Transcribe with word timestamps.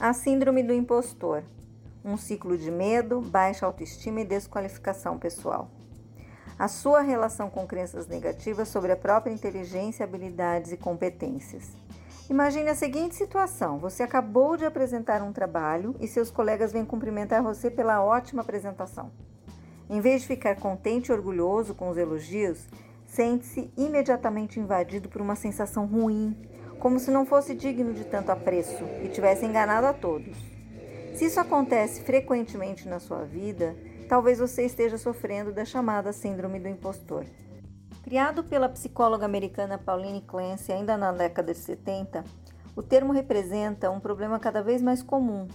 A 0.00 0.14
síndrome 0.14 0.62
do 0.62 0.72
impostor. 0.72 1.42
Um 2.02 2.16
ciclo 2.16 2.56
de 2.56 2.70
medo, 2.70 3.20
baixa 3.20 3.66
autoestima 3.66 4.22
e 4.22 4.24
desqualificação 4.24 5.18
pessoal. 5.18 5.70
A 6.58 6.68
sua 6.68 7.02
relação 7.02 7.50
com 7.50 7.66
crenças 7.66 8.06
negativas 8.06 8.68
sobre 8.68 8.92
a 8.92 8.96
própria 8.96 9.30
inteligência, 9.30 10.02
habilidades 10.02 10.72
e 10.72 10.78
competências. 10.78 11.76
Imagine 12.30 12.70
a 12.70 12.74
seguinte 12.74 13.14
situação: 13.14 13.78
você 13.78 14.02
acabou 14.02 14.56
de 14.56 14.64
apresentar 14.64 15.20
um 15.20 15.34
trabalho 15.34 15.94
e 16.00 16.08
seus 16.08 16.30
colegas 16.30 16.72
vêm 16.72 16.86
cumprimentar 16.86 17.42
você 17.42 17.70
pela 17.70 18.02
ótima 18.02 18.40
apresentação. 18.40 19.12
Em 19.90 20.00
vez 20.00 20.22
de 20.22 20.28
ficar 20.28 20.56
contente 20.56 21.08
e 21.08 21.12
orgulhoso 21.12 21.74
com 21.74 21.90
os 21.90 21.98
elogios, 21.98 22.66
sente-se 23.04 23.70
imediatamente 23.76 24.58
invadido 24.58 25.10
por 25.10 25.20
uma 25.20 25.36
sensação 25.36 25.84
ruim 25.84 26.34
como 26.80 26.98
se 26.98 27.10
não 27.10 27.26
fosse 27.26 27.54
digno 27.54 27.92
de 27.92 28.04
tanto 28.04 28.32
apreço 28.32 28.82
e 29.04 29.08
tivesse 29.08 29.44
enganado 29.44 29.86
a 29.86 29.92
todos. 29.92 30.36
Se 31.14 31.26
isso 31.26 31.38
acontece 31.38 32.02
frequentemente 32.02 32.88
na 32.88 32.98
sua 32.98 33.22
vida, 33.24 33.76
talvez 34.08 34.38
você 34.38 34.64
esteja 34.64 34.96
sofrendo 34.96 35.52
da 35.52 35.64
chamada 35.64 36.12
Síndrome 36.12 36.58
do 36.58 36.68
Impostor. 36.68 37.26
Criado 38.02 38.42
pela 38.42 38.68
psicóloga 38.68 39.26
americana 39.26 39.76
Pauline 39.76 40.22
Clancy 40.22 40.72
ainda 40.72 40.96
na 40.96 41.12
década 41.12 41.52
de 41.52 41.58
70, 41.58 42.24
o 42.74 42.82
termo 42.82 43.12
representa 43.12 43.90
um 43.90 44.00
problema 44.00 44.40
cada 44.40 44.62
vez 44.62 44.80
mais 44.80 45.02
comum. 45.02 45.46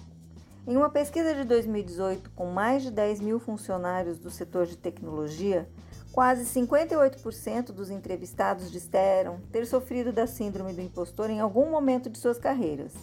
Em 0.68 0.78
uma 0.78 0.90
pesquisa 0.90 1.34
de 1.34 1.44
2018 1.44 2.30
com 2.32 2.46
mais 2.46 2.84
de 2.84 2.92
10 2.92 3.20
mil 3.20 3.40
funcionários 3.40 4.20
do 4.20 4.30
setor 4.30 4.68
de 4.68 4.78
tecnologia, 4.78 5.68
Quase 6.16 6.46
58% 6.46 7.74
dos 7.74 7.90
entrevistados 7.90 8.72
disseram 8.72 9.42
ter 9.52 9.68
sofrido 9.68 10.14
da 10.14 10.26
síndrome 10.26 10.72
do 10.72 10.80
impostor 10.80 11.30
em 11.30 11.42
algum 11.42 11.70
momento 11.70 12.10
de 12.10 12.18
suas 12.18 12.38
carreiras. 12.38 12.94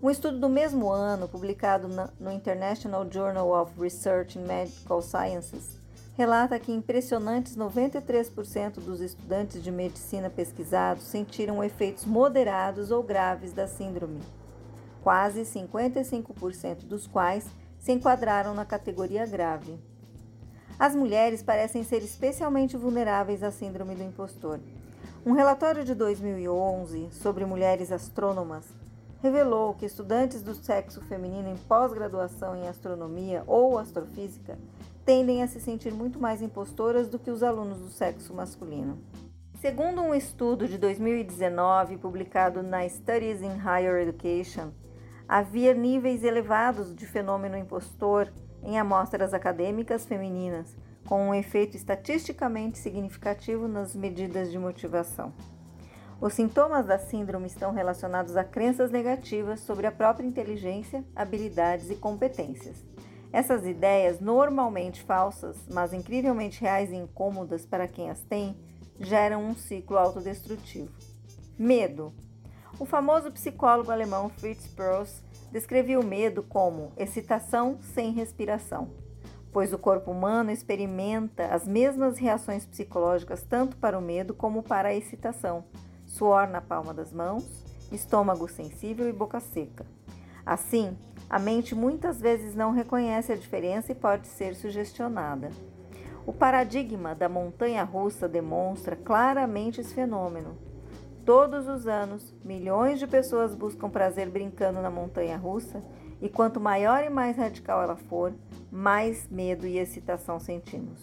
Um 0.00 0.08
estudo 0.08 0.38
do 0.38 0.48
mesmo 0.48 0.88
ano, 0.88 1.26
publicado 1.26 1.88
no 2.20 2.30
International 2.30 3.04
Journal 3.10 3.50
of 3.50 3.72
Research 3.76 4.38
in 4.38 4.42
Medical 4.42 5.02
Sciences, 5.02 5.80
relata 6.16 6.60
que 6.60 6.70
impressionantes 6.70 7.56
93% 7.56 8.74
dos 8.74 9.00
estudantes 9.00 9.60
de 9.60 9.72
medicina 9.72 10.30
pesquisados 10.30 11.02
sentiram 11.02 11.64
efeitos 11.64 12.04
moderados 12.04 12.92
ou 12.92 13.02
graves 13.02 13.52
da 13.52 13.66
síndrome, 13.66 14.20
quase 15.02 15.40
55% 15.40 16.84
dos 16.84 17.04
quais 17.04 17.48
se 17.80 17.90
enquadraram 17.90 18.54
na 18.54 18.64
categoria 18.64 19.26
grave. 19.26 19.76
As 20.78 20.94
mulheres 20.94 21.42
parecem 21.42 21.84
ser 21.84 22.02
especialmente 22.02 22.76
vulneráveis 22.76 23.42
à 23.42 23.50
síndrome 23.50 23.94
do 23.94 24.02
impostor. 24.02 24.58
Um 25.24 25.32
relatório 25.32 25.84
de 25.84 25.94
2011 25.94 27.08
sobre 27.12 27.44
mulheres 27.44 27.92
astrônomas 27.92 28.66
revelou 29.22 29.74
que 29.74 29.86
estudantes 29.86 30.42
do 30.42 30.54
sexo 30.54 31.00
feminino 31.02 31.48
em 31.48 31.56
pós-graduação 31.56 32.56
em 32.56 32.66
astronomia 32.66 33.44
ou 33.46 33.78
astrofísica 33.78 34.58
tendem 35.04 35.42
a 35.42 35.46
se 35.46 35.60
sentir 35.60 35.92
muito 35.92 36.18
mais 36.18 36.42
impostoras 36.42 37.08
do 37.08 37.18
que 37.18 37.30
os 37.30 37.42
alunos 37.42 37.78
do 37.78 37.88
sexo 37.88 38.34
masculino. 38.34 38.98
Segundo 39.60 40.02
um 40.02 40.12
estudo 40.12 40.66
de 40.66 40.76
2019 40.76 41.98
publicado 41.98 42.64
na 42.64 42.88
Studies 42.88 43.40
in 43.42 43.54
Higher 43.54 44.02
Education, 44.02 44.72
havia 45.28 45.72
níveis 45.72 46.24
elevados 46.24 46.92
de 46.92 47.06
fenômeno 47.06 47.56
impostor 47.56 48.32
em 48.62 48.78
amostras 48.78 49.34
acadêmicas 49.34 50.04
femininas, 50.04 50.76
com 51.06 51.28
um 51.28 51.34
efeito 51.34 51.76
estatisticamente 51.76 52.78
significativo 52.78 53.66
nas 53.66 53.94
medidas 53.94 54.50
de 54.50 54.58
motivação. 54.58 55.32
Os 56.20 56.34
sintomas 56.34 56.86
da 56.86 56.98
síndrome 56.98 57.48
estão 57.48 57.72
relacionados 57.72 58.36
a 58.36 58.44
crenças 58.44 58.92
negativas 58.92 59.58
sobre 59.60 59.88
a 59.88 59.92
própria 59.92 60.24
inteligência, 60.24 61.04
habilidades 61.16 61.90
e 61.90 61.96
competências. 61.96 62.84
Essas 63.32 63.66
ideias, 63.66 64.20
normalmente 64.20 65.02
falsas, 65.02 65.56
mas 65.68 65.92
incrivelmente 65.92 66.60
reais 66.60 66.92
e 66.92 66.96
incômodas 66.96 67.66
para 67.66 67.88
quem 67.88 68.08
as 68.08 68.20
tem, 68.22 68.56
geram 69.00 69.44
um 69.44 69.56
ciclo 69.56 69.96
autodestrutivo. 69.98 70.92
Medo. 71.58 72.12
O 72.78 72.84
famoso 72.84 73.32
psicólogo 73.32 73.90
alemão 73.90 74.28
Fritz 74.28 74.68
Perls 74.68 75.22
descrevia 75.52 76.00
o 76.00 76.04
medo 76.04 76.42
como 76.42 76.92
excitação 76.96 77.78
sem 77.94 78.10
respiração, 78.12 78.88
pois 79.52 79.72
o 79.72 79.78
corpo 79.78 80.10
humano 80.10 80.50
experimenta 80.50 81.46
as 81.46 81.68
mesmas 81.68 82.18
reações 82.18 82.64
psicológicas 82.64 83.42
tanto 83.42 83.76
para 83.76 83.98
o 83.98 84.02
medo 84.02 84.32
como 84.32 84.62
para 84.62 84.88
a 84.88 84.94
excitação: 84.94 85.64
suor 86.06 86.48
na 86.48 86.62
palma 86.62 86.94
das 86.94 87.12
mãos, 87.12 87.44
estômago 87.92 88.48
sensível 88.48 89.08
e 89.08 89.12
boca 89.12 89.38
seca. 89.40 89.84
Assim, 90.44 90.96
a 91.28 91.38
mente 91.38 91.74
muitas 91.74 92.18
vezes 92.18 92.54
não 92.54 92.72
reconhece 92.72 93.30
a 93.30 93.36
diferença 93.36 93.92
e 93.92 93.94
pode 93.94 94.26
ser 94.28 94.54
sugestionada. 94.54 95.50
O 96.26 96.32
paradigma 96.32 97.14
da 97.14 97.28
montanha 97.28 97.84
russa 97.84 98.26
demonstra 98.26 98.96
claramente 98.96 99.80
esse 99.80 99.94
fenômeno. 99.94 100.56
Todos 101.24 101.68
os 101.68 101.86
anos, 101.86 102.34
milhões 102.44 102.98
de 102.98 103.06
pessoas 103.06 103.54
buscam 103.54 103.88
prazer 103.88 104.28
brincando 104.28 104.82
na 104.82 104.90
montanha 104.90 105.36
russa, 105.36 105.80
e 106.20 106.28
quanto 106.28 106.58
maior 106.58 107.04
e 107.04 107.10
mais 107.10 107.36
radical 107.36 107.80
ela 107.80 107.96
for, 107.96 108.32
mais 108.70 109.28
medo 109.30 109.64
e 109.64 109.78
excitação 109.78 110.40
sentimos. 110.40 110.98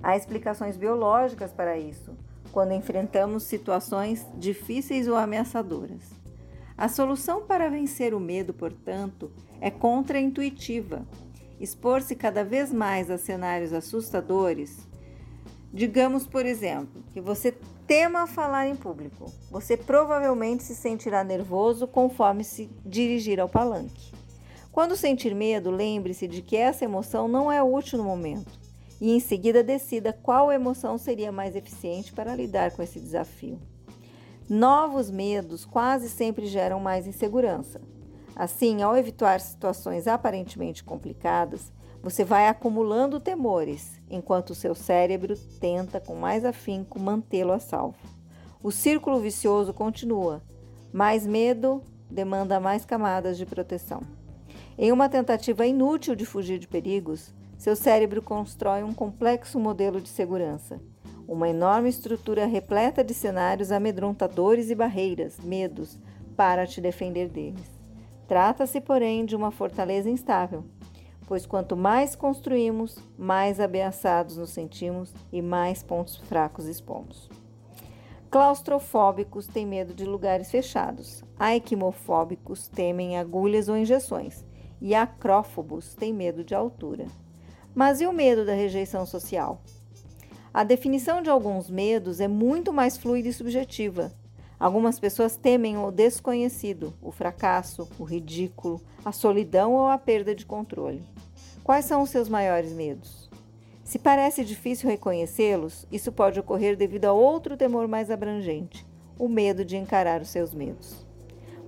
Há 0.00 0.16
explicações 0.16 0.76
biológicas 0.76 1.52
para 1.52 1.76
isso, 1.76 2.16
quando 2.52 2.72
enfrentamos 2.72 3.42
situações 3.42 4.24
difíceis 4.36 5.08
ou 5.08 5.16
ameaçadoras. 5.16 6.02
A 6.78 6.88
solução 6.88 7.42
para 7.42 7.68
vencer 7.68 8.14
o 8.14 8.20
medo, 8.20 8.54
portanto, 8.54 9.30
é 9.60 9.70
contraintuitiva. 9.70 11.02
Expor-se 11.58 12.14
cada 12.14 12.44
vez 12.44 12.72
mais 12.72 13.10
a 13.10 13.18
cenários 13.18 13.72
assustadores. 13.72 14.86
Digamos, 15.72 16.26
por 16.26 16.46
exemplo, 16.46 17.02
que 17.12 17.20
você 17.20 17.52
tema 17.86 18.26
falar 18.26 18.66
em 18.66 18.76
público. 18.76 19.30
Você 19.50 19.76
provavelmente 19.76 20.62
se 20.62 20.74
sentirá 20.74 21.22
nervoso 21.22 21.86
conforme 21.86 22.42
se 22.42 22.70
dirigir 22.84 23.38
ao 23.38 23.48
palanque. 23.48 24.12
Quando 24.72 24.96
sentir 24.96 25.34
medo, 25.34 25.70
lembre-se 25.70 26.26
de 26.26 26.42
que 26.42 26.56
essa 26.56 26.84
emoção 26.84 27.28
não 27.28 27.52
é 27.52 27.62
útil 27.62 27.98
no 27.98 28.04
momento 28.04 28.58
e 29.00 29.12
em 29.12 29.20
seguida 29.20 29.62
decida 29.62 30.12
qual 30.12 30.50
emoção 30.50 30.96
seria 30.96 31.30
mais 31.30 31.54
eficiente 31.54 32.12
para 32.12 32.34
lidar 32.34 32.72
com 32.72 32.82
esse 32.82 32.98
desafio. 32.98 33.60
Novos 34.48 35.10
medos 35.10 35.64
quase 35.64 36.08
sempre 36.08 36.46
geram 36.46 36.80
mais 36.80 37.06
insegurança. 37.06 37.80
Assim, 38.36 38.82
ao 38.82 38.96
evitar 38.96 39.40
situações 39.40 40.08
aparentemente 40.08 40.82
complicadas, 40.82 41.72
você 42.02 42.24
vai 42.24 42.48
acumulando 42.48 43.20
temores, 43.20 44.00
enquanto 44.10 44.50
o 44.50 44.54
seu 44.54 44.74
cérebro 44.74 45.36
tenta 45.60 46.00
com 46.00 46.14
mais 46.14 46.44
afinco 46.44 46.98
mantê-lo 46.98 47.52
a 47.52 47.58
salvo. 47.58 47.96
O 48.62 48.70
círculo 48.70 49.20
vicioso 49.20 49.72
continua. 49.72 50.42
Mais 50.92 51.26
medo 51.26 51.82
demanda 52.10 52.60
mais 52.60 52.84
camadas 52.84 53.38
de 53.38 53.46
proteção. 53.46 54.02
Em 54.76 54.90
uma 54.90 55.08
tentativa 55.08 55.66
inútil 55.66 56.14
de 56.14 56.26
fugir 56.26 56.58
de 56.58 56.66
perigos, 56.66 57.32
seu 57.56 57.76
cérebro 57.76 58.20
constrói 58.20 58.82
um 58.82 58.92
complexo 58.92 59.58
modelo 59.58 60.00
de 60.00 60.08
segurança, 60.08 60.80
uma 61.26 61.48
enorme 61.48 61.88
estrutura 61.88 62.44
repleta 62.44 63.02
de 63.02 63.14
cenários 63.14 63.72
amedrontadores 63.72 64.70
e 64.70 64.74
barreiras, 64.74 65.38
medos, 65.38 65.98
para 66.36 66.66
te 66.66 66.80
defender 66.80 67.28
deles. 67.28 67.73
Trata-se, 68.26 68.80
porém, 68.80 69.24
de 69.24 69.36
uma 69.36 69.50
fortaleza 69.50 70.08
instável, 70.08 70.64
pois 71.26 71.44
quanto 71.44 71.76
mais 71.76 72.14
construímos, 72.14 72.98
mais 73.18 73.60
ameaçados 73.60 74.36
nos 74.36 74.50
sentimos 74.50 75.12
e 75.32 75.42
mais 75.42 75.82
pontos 75.82 76.16
fracos 76.16 76.66
expomos. 76.66 77.28
Claustrofóbicos 78.30 79.46
têm 79.46 79.64
medo 79.64 79.94
de 79.94 80.04
lugares 80.04 80.50
fechados, 80.50 81.22
aiquimofóbicos 81.38 82.66
temem 82.66 83.18
agulhas 83.18 83.68
ou 83.68 83.76
injeções, 83.76 84.44
e 84.80 84.94
acrófobos 84.94 85.94
têm 85.94 86.12
medo 86.12 86.42
de 86.42 86.54
altura. 86.54 87.06
Mas 87.74 88.00
e 88.00 88.06
o 88.06 88.12
medo 88.12 88.44
da 88.44 88.52
rejeição 88.52 89.06
social? 89.06 89.62
A 90.52 90.64
definição 90.64 91.22
de 91.22 91.30
alguns 91.30 91.68
medos 91.68 92.20
é 92.20 92.28
muito 92.28 92.72
mais 92.72 92.96
fluida 92.96 93.28
e 93.28 93.32
subjetiva. 93.32 94.12
Algumas 94.64 94.98
pessoas 94.98 95.36
temem 95.36 95.76
o 95.76 95.90
desconhecido, 95.90 96.94
o 97.02 97.12
fracasso, 97.12 97.86
o 97.98 98.02
ridículo, 98.02 98.80
a 99.04 99.12
solidão 99.12 99.74
ou 99.74 99.88
a 99.88 99.98
perda 99.98 100.34
de 100.34 100.46
controle. 100.46 101.04
Quais 101.62 101.84
são 101.84 102.00
os 102.00 102.08
seus 102.08 102.30
maiores 102.30 102.72
medos? 102.72 103.28
Se 103.84 103.98
parece 103.98 104.42
difícil 104.42 104.88
reconhecê-los, 104.88 105.86
isso 105.92 106.10
pode 106.10 106.40
ocorrer 106.40 106.78
devido 106.78 107.04
a 107.04 107.12
outro 107.12 107.58
temor 107.58 107.86
mais 107.86 108.10
abrangente, 108.10 108.86
o 109.18 109.28
medo 109.28 109.66
de 109.66 109.76
encarar 109.76 110.22
os 110.22 110.30
seus 110.30 110.54
medos. 110.54 111.06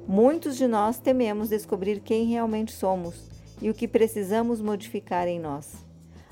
Muitos 0.09 0.57
de 0.57 0.67
nós 0.67 0.99
tememos 0.99 1.51
descobrir 1.51 2.01
quem 2.01 2.25
realmente 2.25 2.73
somos 2.73 3.29
e 3.61 3.69
o 3.69 3.75
que 3.75 3.87
precisamos 3.87 4.63
modificar 4.63 5.29
em 5.29 5.39
nós. 5.39 5.85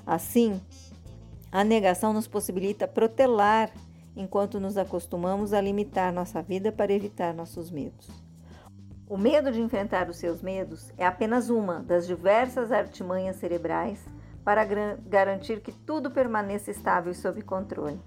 Assim, 0.06 0.58
a 1.52 1.62
negação 1.62 2.14
nos 2.14 2.26
possibilita 2.26 2.88
protelar 2.88 3.70
enquanto 4.16 4.60
nos 4.60 4.76
acostumamos 4.76 5.52
a 5.52 5.60
limitar 5.60 6.12
nossa 6.12 6.40
vida 6.42 6.70
para 6.70 6.92
evitar 6.92 7.34
nossos 7.34 7.70
medos. 7.70 8.08
O 9.06 9.18
medo 9.18 9.52
de 9.52 9.60
enfrentar 9.60 10.08
os 10.08 10.16
seus 10.16 10.40
medos 10.40 10.92
é 10.96 11.06
apenas 11.06 11.50
uma 11.50 11.80
das 11.80 12.06
diversas 12.06 12.72
artimanhas 12.72 13.36
cerebrais 13.36 14.04
para 14.42 14.64
garantir 14.64 15.60
que 15.60 15.72
tudo 15.72 16.10
permaneça 16.10 16.70
estável 16.70 17.12
e 17.12 17.14
sob 17.14 17.42
controle. 17.42 18.00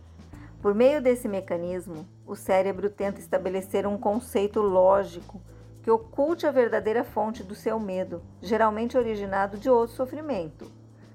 Por 0.61 0.73
meio 0.73 1.01
desse 1.01 1.27
mecanismo, 1.27 2.07
o 2.25 2.35
cérebro 2.35 2.89
tenta 2.89 3.19
estabelecer 3.19 3.85
um 3.85 3.97
conceito 3.97 4.59
lógico 4.61 5.41
que 5.83 5.91
oculte 5.91 6.45
a 6.45 6.51
verdadeira 6.51 7.03
fonte 7.03 7.43
do 7.43 7.55
seu 7.55 7.79
medo, 7.79 8.21
geralmente 8.41 8.97
originado 8.97 9.57
de 9.57 9.69
outro 9.69 9.95
sofrimento, 9.95 10.69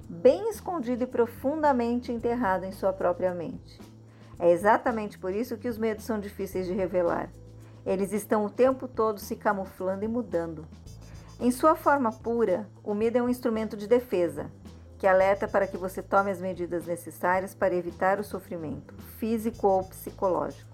bem 0.08 0.48
escondido 0.48 1.02
e 1.04 1.06
profundamente 1.06 2.10
enterrado 2.12 2.64
em 2.64 2.72
sua 2.72 2.92
própria 2.92 3.34
mente. 3.34 3.91
É 4.42 4.50
exatamente 4.50 5.20
por 5.20 5.32
isso 5.32 5.56
que 5.56 5.68
os 5.68 5.78
medos 5.78 6.04
são 6.04 6.18
difíceis 6.18 6.66
de 6.66 6.72
revelar. 6.72 7.30
Eles 7.86 8.12
estão 8.12 8.44
o 8.44 8.50
tempo 8.50 8.88
todo 8.88 9.20
se 9.20 9.36
camuflando 9.36 10.04
e 10.04 10.08
mudando. 10.08 10.66
Em 11.38 11.52
sua 11.52 11.76
forma 11.76 12.10
pura, 12.10 12.68
o 12.82 12.92
medo 12.92 13.18
é 13.18 13.22
um 13.22 13.28
instrumento 13.28 13.76
de 13.76 13.86
defesa, 13.86 14.50
que 14.98 15.06
alerta 15.06 15.46
para 15.46 15.68
que 15.68 15.76
você 15.76 16.02
tome 16.02 16.32
as 16.32 16.40
medidas 16.40 16.86
necessárias 16.86 17.54
para 17.54 17.76
evitar 17.76 18.18
o 18.18 18.24
sofrimento, 18.24 18.94
físico 19.16 19.68
ou 19.68 19.84
psicológico. 19.84 20.68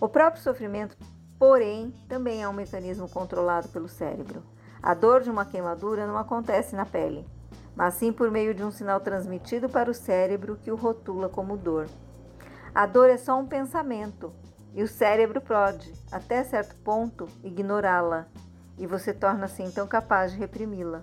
O 0.00 0.08
próprio 0.08 0.42
sofrimento, 0.42 0.96
porém, 1.38 1.92
também 2.08 2.42
é 2.42 2.48
um 2.48 2.54
mecanismo 2.54 3.06
controlado 3.06 3.68
pelo 3.68 3.86
cérebro. 3.86 4.42
A 4.82 4.94
dor 4.94 5.20
de 5.20 5.28
uma 5.28 5.44
queimadura 5.44 6.06
não 6.06 6.16
acontece 6.16 6.74
na 6.74 6.86
pele, 6.86 7.26
mas 7.76 7.92
sim 7.92 8.14
por 8.14 8.30
meio 8.30 8.54
de 8.54 8.64
um 8.64 8.70
sinal 8.70 8.98
transmitido 8.98 9.68
para 9.68 9.90
o 9.90 9.94
cérebro 9.94 10.56
que 10.56 10.72
o 10.72 10.74
rotula 10.74 11.28
como 11.28 11.54
dor. 11.54 11.86
A 12.74 12.86
dor 12.86 13.10
é 13.10 13.16
só 13.16 13.38
um 13.38 13.46
pensamento, 13.46 14.32
e 14.74 14.82
o 14.82 14.88
cérebro 14.88 15.40
pode, 15.40 15.92
até 16.12 16.44
certo 16.44 16.76
ponto, 16.82 17.28
ignorá-la, 17.42 18.26
e 18.78 18.86
você 18.86 19.12
torna-se 19.12 19.62
então 19.62 19.86
capaz 19.86 20.32
de 20.32 20.38
reprimi-la. 20.38 21.02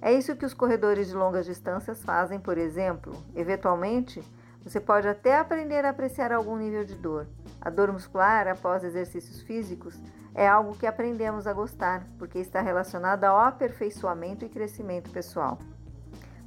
É 0.00 0.12
isso 0.12 0.36
que 0.36 0.46
os 0.46 0.54
corredores 0.54 1.08
de 1.08 1.14
longas 1.14 1.44
distâncias 1.44 2.02
fazem, 2.02 2.38
por 2.38 2.56
exemplo. 2.56 3.12
Eventualmente, 3.34 4.22
você 4.62 4.80
pode 4.80 5.06
até 5.06 5.38
aprender 5.38 5.84
a 5.84 5.90
apreciar 5.90 6.32
algum 6.32 6.56
nível 6.56 6.84
de 6.84 6.94
dor. 6.94 7.26
A 7.60 7.70
dor 7.70 7.92
muscular 7.92 8.48
após 8.48 8.82
exercícios 8.82 9.42
físicos 9.42 9.98
é 10.34 10.46
algo 10.46 10.76
que 10.76 10.86
aprendemos 10.86 11.46
a 11.46 11.52
gostar, 11.52 12.06
porque 12.18 12.38
está 12.38 12.60
relacionada 12.60 13.28
ao 13.28 13.38
aperfeiçoamento 13.38 14.44
e 14.44 14.48
crescimento 14.48 15.10
pessoal. 15.10 15.58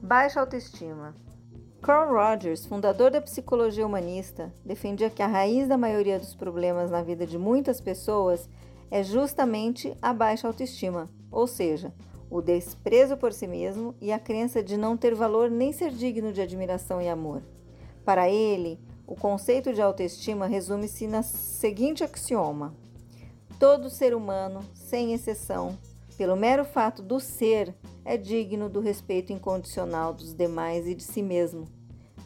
Baixa 0.01 0.39
autoestima. 0.39 1.13
Carl 1.81 2.13
Rogers, 2.13 2.65
fundador 2.65 3.09
da 3.09 3.21
psicologia 3.21 3.87
humanista, 3.87 4.53
defendia 4.65 5.09
que 5.09 5.23
a 5.23 5.27
raiz 5.27 5.65
da 5.65 5.77
maioria 5.77 6.19
dos 6.19 6.35
problemas 6.35 6.91
na 6.91 7.01
vida 7.01 7.25
de 7.25 7.37
muitas 7.37 7.79
pessoas 7.79 8.49
é 8.91 9.01
justamente 9.01 9.95
a 10.01 10.13
baixa 10.13 10.45
autoestima, 10.45 11.09
ou 11.31 11.47
seja, 11.47 11.93
o 12.29 12.41
desprezo 12.41 13.15
por 13.15 13.31
si 13.31 13.47
mesmo 13.47 13.95
e 14.01 14.11
a 14.11 14.19
crença 14.19 14.61
de 14.61 14.75
não 14.75 14.97
ter 14.97 15.15
valor 15.15 15.49
nem 15.49 15.71
ser 15.71 15.91
digno 15.91 16.33
de 16.33 16.41
admiração 16.41 17.01
e 17.01 17.07
amor. 17.07 17.41
Para 18.03 18.29
ele, 18.29 18.77
o 19.07 19.15
conceito 19.15 19.73
de 19.73 19.81
autoestima 19.81 20.47
resume-se 20.47 21.07
na 21.07 21.23
seguinte 21.23 22.03
axioma: 22.03 22.75
todo 23.57 23.89
ser 23.89 24.13
humano, 24.13 24.65
sem 24.73 25.13
exceção, 25.13 25.77
pelo 26.19 26.35
mero 26.35 26.65
fato 26.65 27.01
do 27.01 27.17
ser, 27.17 27.73
é 28.03 28.17
digno 28.17 28.67
do 28.67 28.81
respeito 28.81 29.31
incondicional 29.31 30.13
dos 30.13 30.33
demais 30.33 30.85
e 30.85 30.93
de 30.93 31.01
si 31.01 31.23
mesmo. 31.23 31.65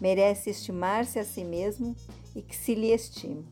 Merece 0.02 0.50
estimar-se 0.50 1.20
a 1.20 1.24
si 1.24 1.44
mesmo 1.44 1.96
e 2.36 2.42
que 2.42 2.56
se 2.56 2.74
lhe 2.74 2.92
estime. 2.92 3.46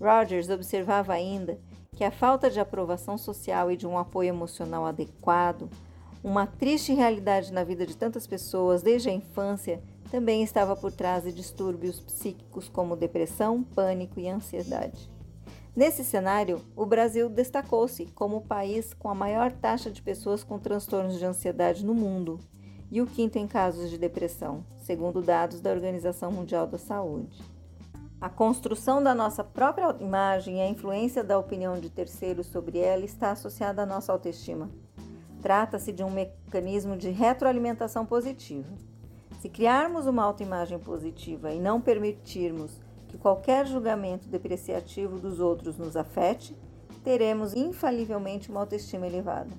Rogers 0.00 0.48
observava 0.48 1.12
ainda 1.12 1.58
que 1.96 2.04
a 2.04 2.12
falta 2.12 2.48
de 2.48 2.60
aprovação 2.60 3.18
social 3.18 3.68
e 3.68 3.76
de 3.76 3.84
um 3.84 3.98
apoio 3.98 4.28
emocional 4.28 4.86
adequado, 4.86 5.68
uma 6.22 6.46
triste 6.46 6.94
realidade 6.94 7.52
na 7.52 7.64
vida 7.64 7.84
de 7.84 7.96
tantas 7.96 8.28
pessoas 8.28 8.82
desde 8.82 9.08
a 9.08 9.12
infância, 9.12 9.82
também 10.08 10.44
estava 10.44 10.76
por 10.76 10.92
trás 10.92 11.24
de 11.24 11.32
distúrbios 11.32 11.98
psíquicos 11.98 12.68
como 12.68 12.94
depressão, 12.94 13.64
pânico 13.64 14.20
e 14.20 14.28
ansiedade. 14.28 15.10
Nesse 15.80 16.04
cenário, 16.04 16.60
o 16.76 16.84
Brasil 16.84 17.26
destacou-se 17.30 18.04
como 18.14 18.36
o 18.36 18.40
país 18.42 18.92
com 18.92 19.08
a 19.08 19.14
maior 19.14 19.50
taxa 19.50 19.90
de 19.90 20.02
pessoas 20.02 20.44
com 20.44 20.58
transtornos 20.58 21.18
de 21.18 21.24
ansiedade 21.24 21.86
no 21.86 21.94
mundo 21.94 22.38
e 22.90 23.00
o 23.00 23.06
quinto 23.06 23.38
em 23.38 23.46
casos 23.46 23.88
de 23.88 23.96
depressão, 23.96 24.62
segundo 24.76 25.22
dados 25.22 25.58
da 25.58 25.70
Organização 25.70 26.30
Mundial 26.30 26.66
da 26.66 26.76
Saúde. 26.76 27.42
A 28.20 28.28
construção 28.28 29.02
da 29.02 29.14
nossa 29.14 29.42
própria 29.42 29.96
imagem 30.00 30.58
e 30.58 30.60
a 30.60 30.68
influência 30.68 31.24
da 31.24 31.38
opinião 31.38 31.80
de 31.80 31.88
terceiros 31.88 32.48
sobre 32.48 32.78
ela 32.78 33.06
está 33.06 33.30
associada 33.30 33.80
à 33.80 33.86
nossa 33.86 34.12
autoestima. 34.12 34.68
Trata-se 35.40 35.92
de 35.92 36.04
um 36.04 36.10
mecanismo 36.10 36.94
de 36.94 37.08
retroalimentação 37.08 38.04
positiva. 38.04 38.70
Se 39.40 39.48
criarmos 39.48 40.06
uma 40.06 40.24
autoimagem 40.24 40.78
positiva 40.78 41.54
e 41.54 41.58
não 41.58 41.80
permitirmos 41.80 42.78
que 43.10 43.18
qualquer 43.18 43.66
julgamento 43.66 44.28
depreciativo 44.28 45.18
dos 45.18 45.40
outros 45.40 45.76
nos 45.76 45.96
afete, 45.96 46.56
teremos 47.02 47.54
infalivelmente 47.54 48.50
uma 48.50 48.60
autoestima 48.60 49.06
elevada. 49.06 49.50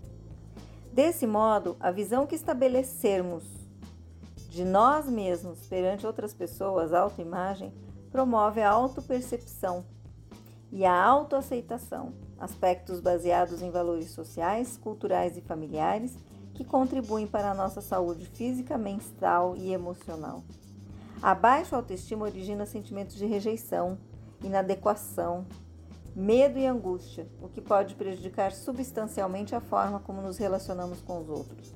Desse 0.94 1.28
modo, 1.28 1.76
a 1.80 1.92
visão 1.92 2.26
que 2.26 2.36
estabelecermos 2.36 3.44
de 4.50 4.64
nós 4.64 5.08
mesmos 5.08 5.60
perante 5.68 6.08
outras 6.08 6.34
pessoas, 6.34 6.94
autoimagem, 6.94 7.74
promove 8.10 8.62
a 8.62 8.70
autopercepção 8.70 9.86
e 10.72 10.86
a 10.86 11.04
autoaceitação, 11.04 12.14
aspectos 12.40 13.02
baseados 13.02 13.62
em 13.62 13.70
valores 13.70 14.12
sociais, 14.12 14.78
culturais 14.78 15.38
e 15.38 15.42
familiares 15.42 16.18
que 16.54 16.64
contribuem 16.64 17.28
para 17.28 17.52
a 17.52 17.54
nossa 17.54 17.82
saúde 17.82 18.26
física, 18.26 18.78
mental 18.78 19.56
e 19.58 19.74
emocional. 19.74 20.44
A 21.22 21.36
baixa 21.36 21.76
autoestima 21.76 22.26
origina 22.26 22.66
sentimentos 22.66 23.16
de 23.16 23.28
rejeição, 23.28 24.00
inadequação, 24.44 25.46
medo 26.16 26.58
e 26.58 26.66
angústia, 26.66 27.28
o 27.40 27.48
que 27.48 27.62
pode 27.62 27.94
prejudicar 27.94 28.52
substancialmente 28.52 29.54
a 29.54 29.62
forma 29.62 30.00
como 30.00 30.20
nos 30.20 30.40
relacionamos 30.40 31.00
com 31.00 31.20
os 31.20 31.30
outros. 31.30 31.76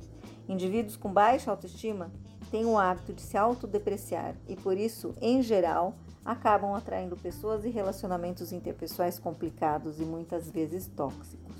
Indivíduos 0.49 0.97
com 0.97 1.13
baixa 1.13 1.51
autoestima 1.51 2.11
têm 2.49 2.65
o 2.65 2.75
hábito 2.75 3.13
de 3.13 3.21
se 3.21 3.37
autodepreciar 3.37 4.35
e, 4.47 4.55
por 4.55 4.75
isso, 4.75 5.13
em 5.21 5.43
geral, 5.43 5.93
acabam 6.25 6.73
atraindo 6.73 7.15
pessoas 7.15 7.65
e 7.65 7.69
relacionamentos 7.69 8.51
interpessoais 8.51 9.19
complicados 9.19 9.99
e 9.99 10.03
muitas 10.03 10.49
vezes 10.49 10.87
tóxicos. 10.87 11.55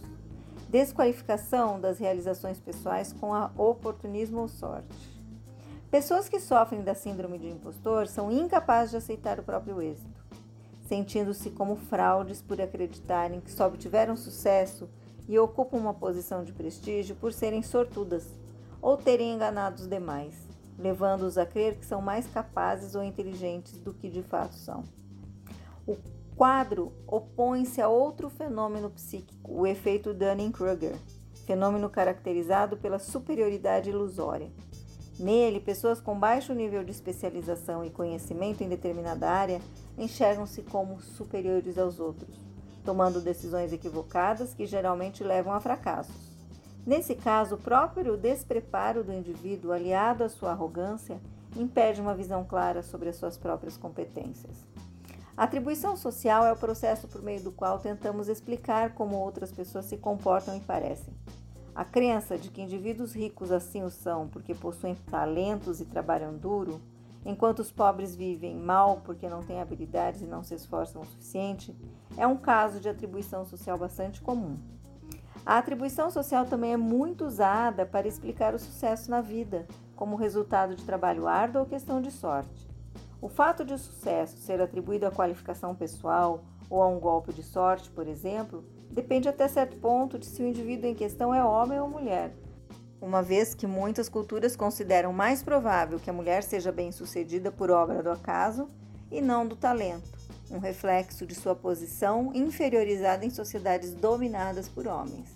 Desqualificação 0.69 1.79
das 1.79 1.99
realizações 1.99 2.59
pessoais 2.59 3.13
com 3.13 3.31
a 3.31 3.51
oportunismo 3.55 4.39
ou 4.41 4.47
sorte. 4.47 5.14
Pessoas 5.95 6.27
que 6.27 6.41
sofrem 6.41 6.83
da 6.83 6.93
síndrome 6.93 7.39
de 7.39 7.47
impostor 7.47 8.05
são 8.05 8.29
incapazes 8.29 8.91
de 8.91 8.97
aceitar 8.97 9.39
o 9.39 9.43
próprio 9.43 9.81
êxito, 9.81 10.25
sentindo-se 10.89 11.49
como 11.51 11.77
fraudes 11.77 12.41
por 12.41 12.59
acreditarem 12.59 13.39
que 13.39 13.49
só 13.49 13.67
obtiveram 13.67 14.17
sucesso 14.17 14.89
e 15.25 15.39
ocupam 15.39 15.77
uma 15.77 15.93
posição 15.93 16.43
de 16.43 16.51
prestígio 16.51 17.15
por 17.15 17.31
serem 17.31 17.63
sortudas 17.63 18.27
ou 18.81 18.97
terem 18.97 19.31
enganado 19.31 19.83
os 19.83 19.87
demais, 19.87 20.35
levando-os 20.77 21.37
a 21.37 21.45
crer 21.45 21.77
que 21.77 21.85
são 21.85 22.01
mais 22.01 22.27
capazes 22.27 22.93
ou 22.93 23.01
inteligentes 23.01 23.79
do 23.79 23.93
que 23.93 24.09
de 24.09 24.21
fato 24.21 24.55
são. 24.55 24.83
O 25.87 25.95
quadro 26.35 26.91
opõe-se 27.07 27.81
a 27.81 27.87
outro 27.87 28.29
fenômeno 28.29 28.89
psíquico, 28.89 29.49
o 29.49 29.65
efeito 29.65 30.13
Dunning-Kruger, 30.13 30.97
fenômeno 31.45 31.89
caracterizado 31.89 32.75
pela 32.75 32.99
superioridade 32.99 33.91
ilusória. 33.91 34.51
Nele, 35.17 35.61
pessoas 35.61 36.01
com 36.01 36.19
baixo 36.19 36.53
nível 36.53 36.83
de 36.83 36.91
especialização 36.91 37.85
e 37.85 37.89
conhecimento 37.89 38.63
em 38.63 38.67
determinada 38.67 39.29
área 39.29 39.61
enxergam-se 39.97 40.61
como 40.63 40.99
superiores 40.99 41.77
aos 41.77 41.99
outros, 41.99 42.37
tomando 42.83 43.21
decisões 43.21 43.71
equivocadas 43.71 44.53
que 44.53 44.65
geralmente 44.65 45.23
levam 45.23 45.53
a 45.53 45.61
fracassos. 45.61 46.35
Nesse 46.85 47.15
caso, 47.15 47.55
o 47.55 47.57
próprio 47.57 48.17
despreparo 48.17 49.03
do 49.03 49.13
indivíduo, 49.13 49.71
aliado 49.71 50.23
à 50.23 50.29
sua 50.29 50.51
arrogância, 50.51 51.19
impede 51.55 52.01
uma 52.01 52.13
visão 52.13 52.43
clara 52.43 52.83
sobre 52.83 53.09
as 53.09 53.15
suas 53.15 53.37
próprias 53.37 53.77
competências. 53.77 54.67
A 55.37 55.43
atribuição 55.43 55.97
social 55.97 56.45
é 56.45 56.51
o 56.51 56.57
processo 56.57 57.07
por 57.07 57.21
meio 57.21 57.41
do 57.41 57.51
qual 57.51 57.79
tentamos 57.79 58.27
explicar 58.27 58.93
como 58.93 59.15
outras 59.15 59.51
pessoas 59.51 59.85
se 59.85 59.97
comportam 59.97 60.55
e 60.55 60.59
parecem. 60.59 61.13
A 61.75 61.83
crença 61.83 62.37
de 62.37 62.49
que 62.49 62.61
indivíduos 62.61 63.13
ricos 63.13 63.51
assim 63.51 63.83
o 63.83 63.89
são 63.89 64.29
porque 64.29 64.55
possuem 64.55 64.95
talentos 64.95 65.81
e 65.81 65.85
trabalham 65.85 66.33
duro, 66.37 66.79
enquanto 67.25 67.59
os 67.59 67.69
pobres 67.69 68.15
vivem 68.15 68.55
mal 68.55 69.01
porque 69.03 69.27
não 69.27 69.43
têm 69.43 69.59
habilidades 69.59 70.21
e 70.21 70.25
não 70.25 70.41
se 70.41 70.55
esforçam 70.55 71.01
o 71.01 71.05
suficiente, 71.05 71.75
é 72.15 72.25
um 72.25 72.37
caso 72.37 72.79
de 72.79 72.87
atribuição 72.87 73.43
social 73.43 73.77
bastante 73.77 74.21
comum. 74.21 74.57
A 75.45 75.57
atribuição 75.57 76.09
social 76.09 76.45
também 76.45 76.71
é 76.71 76.77
muito 76.77 77.25
usada 77.25 77.85
para 77.85 78.07
explicar 78.07 78.55
o 78.55 78.59
sucesso 78.59 79.11
na 79.11 79.19
vida, 79.19 79.67
como 79.97 80.15
resultado 80.15 80.75
de 80.75 80.85
trabalho 80.85 81.27
árduo 81.27 81.61
ou 81.61 81.67
questão 81.67 82.01
de 82.01 82.09
sorte. 82.09 82.69
O 83.21 83.27
fato 83.27 83.65
de 83.65 83.73
o 83.73 83.77
sucesso 83.77 84.37
ser 84.37 84.61
atribuído 84.61 85.05
à 85.05 85.11
qualificação 85.11 85.75
pessoal 85.75 86.41
ou 86.69 86.81
a 86.81 86.87
um 86.87 86.99
golpe 86.99 87.33
de 87.33 87.43
sorte, 87.43 87.89
por 87.91 88.07
exemplo, 88.07 88.63
depende 88.95 89.27
até 89.27 89.45
certo 89.49 89.75
ponto 89.75 90.17
de 90.17 90.25
se 90.25 90.41
o 90.41 90.47
indivíduo 90.47 90.89
em 90.89 90.95
questão 90.95 91.35
é 91.35 91.43
homem 91.43 91.77
ou 91.81 91.89
mulher. 91.89 92.33
Uma 93.01 93.21
vez 93.21 93.53
que 93.53 93.67
muitas 93.67 94.07
culturas 94.07 94.55
consideram 94.55 95.11
mais 95.11 95.43
provável 95.43 95.99
que 95.99 96.09
a 96.09 96.13
mulher 96.13 96.41
seja 96.41 96.71
bem-sucedida 96.71 97.51
por 97.51 97.69
obra 97.69 98.01
do 98.01 98.09
acaso 98.09 98.69
e 99.11 99.19
não 99.19 99.45
do 99.45 99.57
talento, 99.57 100.09
um 100.49 100.59
reflexo 100.59 101.25
de 101.25 101.35
sua 101.35 101.53
posição 101.53 102.31
inferiorizada 102.33 103.25
em 103.25 103.29
sociedades 103.29 103.93
dominadas 103.93 104.69
por 104.69 104.87
homens. 104.87 105.27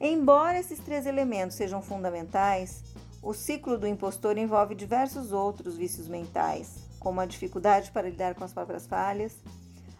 Embora 0.00 0.60
esses 0.60 0.78
três 0.78 1.04
elementos 1.04 1.56
sejam 1.56 1.82
fundamentais, 1.82 2.84
o 3.20 3.34
ciclo 3.34 3.76
do 3.76 3.88
impostor 3.88 4.38
envolve 4.38 4.76
diversos 4.76 5.32
outros 5.32 5.76
vícios 5.76 6.06
mentais, 6.06 6.76
como 7.00 7.20
a 7.20 7.26
dificuldade 7.26 7.90
para 7.90 8.08
lidar 8.08 8.36
com 8.36 8.44
as 8.44 8.52
próprias 8.52 8.86
falhas, 8.86 9.36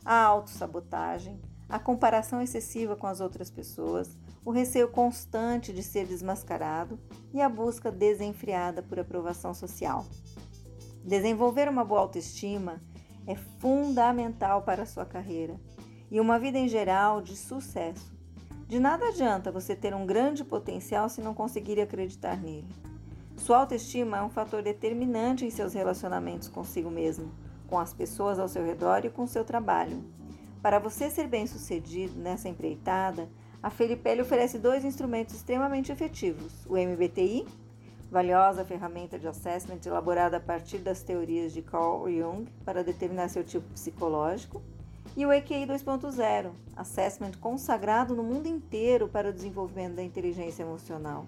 a 0.05 0.23
autossabotagem, 0.23 1.41
a 1.75 1.78
comparação 1.81 2.40
excessiva 2.40 2.95
com 2.95 3.09
as 3.09 3.21
outras 3.21 3.50
pessoas, 3.50 4.16
o 4.45 4.52
receio 4.52 4.87
constante 4.87 5.73
de 5.73 5.83
ser 5.83 6.07
desmascarado 6.07 7.00
e 7.33 7.43
a 7.43 7.49
busca 7.49 7.90
desenfreada 7.90 8.81
por 8.81 9.00
aprovação 9.00 9.52
social. 9.52 10.07
Desenvolver 11.02 11.69
uma 11.69 11.85
boa 11.85 12.02
autoestima 12.02 12.81
é 13.26 13.35
fundamental 13.35 14.62
para 14.62 14.85
a 14.85 14.87
sua 14.87 15.04
carreira 15.04 15.61
e 16.12 16.21
uma 16.21 16.38
vida 16.38 16.59
em 16.59 16.69
geral 16.69 17.21
de 17.21 17.37
sucesso. 17.37 18.14
De 18.69 18.78
nada 18.78 19.09
adianta 19.09 19.50
você 19.50 19.75
ter 19.75 19.97
um 19.97 20.07
grande 20.07 20.45
potencial 20.45 21.09
se 21.09 21.21
não 21.21 21.35
conseguir 21.35 21.81
acreditar 21.81 22.40
nele. 22.40 22.69
Sua 23.37 23.59
autoestima 23.59 24.19
é 24.19 24.23
um 24.23 24.31
fator 24.31 24.62
determinante 24.62 25.45
em 25.45 25.50
seus 25.50 25.75
relacionamentos 25.75 26.47
consigo 26.47 26.88
mesmo, 26.88 27.33
com 27.66 27.81
as 27.81 27.93
pessoas 27.93 28.38
ao 28.38 28.47
seu 28.47 28.64
redor 28.64 29.04
e 29.04 29.11
com 29.11 29.26
seu 29.26 29.45
trabalho. 29.45 30.24
Para 30.64 30.78
você 30.78 31.11
ser 31.11 31.28
bem-sucedido 31.28 32.18
nessa 32.18 32.49
empreitada, 32.49 33.28
a 33.62 33.68
Felipelli 33.68 34.23
oferece 34.23 34.59
dois 34.59 34.83
instrumentos 34.83 35.35
extremamente 35.35 35.92
efetivos: 35.92 36.64
o 36.64 36.78
MBTI, 36.78 37.47
valiosa 38.11 38.64
ferramenta 38.64 39.18
de 39.18 39.28
assessment 39.28 39.80
elaborada 39.85 40.38
a 40.38 40.40
partir 40.40 40.78
das 40.78 41.02
teorias 41.02 41.52
de 41.52 41.61
Carl 41.61 42.09
Jung 42.09 42.47
para 42.64 42.83
determinar 42.83 43.28
seu 43.28 43.44
tipo 43.44 43.68
psicológico, 43.75 44.62
e 45.14 45.26
o 45.26 45.33
EQI 45.35 45.66
2.0, 45.66 46.52
assessment 46.75 47.33
consagrado 47.42 48.16
no 48.16 48.23
mundo 48.23 48.47
inteiro 48.47 49.06
para 49.06 49.28
o 49.28 49.35
desenvolvimento 49.35 49.97
da 49.97 50.02
inteligência 50.02 50.62
emocional. 50.62 51.26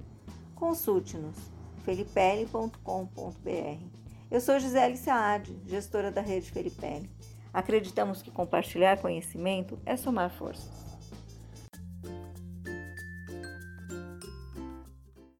Consulte-nos 0.54 1.36
felipelli.com.br. 1.84 3.82
Eu 4.30 4.40
sou 4.40 4.58
Gisele 4.58 4.96
Saad, 4.96 5.54
gestora 5.66 6.10
da 6.10 6.22
rede 6.22 6.50
Felipelli. 6.50 7.10
Acreditamos 7.56 8.20
que 8.20 8.30
compartilhar 8.30 8.98
conhecimento 8.98 9.78
é 9.86 9.96
somar 9.96 10.28
forças. 10.28 10.85